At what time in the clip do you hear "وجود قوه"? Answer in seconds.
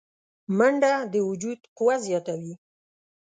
1.29-1.95